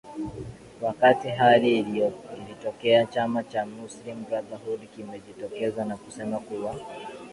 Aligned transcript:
wakati 0.81 1.29
hali 1.29 1.79
ikitokea 2.39 3.05
chama 3.05 3.43
cha 3.43 3.65
muslim 3.65 4.23
brotherhood 4.25 4.79
kimejitokeza 4.95 5.85
na 5.85 5.97
kusema 5.97 6.39
kuwa 6.39 6.75